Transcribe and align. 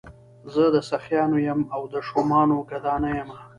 زه 0.53 0.63
د 0.75 0.77
سخیانو 0.89 1.37
یم 1.47 1.59
او 1.75 1.81
د 1.93 1.95
شومانو 2.07 2.57
ګدا 2.69 2.95
نه 3.03 3.09
یمه. 3.17 3.37